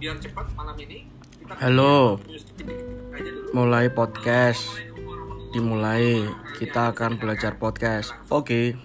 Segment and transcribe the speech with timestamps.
[0.00, 1.04] biar cepat malam ini
[1.44, 2.16] kita Halo,
[3.52, 4.64] mulai podcast.
[5.52, 6.24] Dimulai,
[6.56, 8.16] kita akan belajar podcast.
[8.32, 8.76] Oke.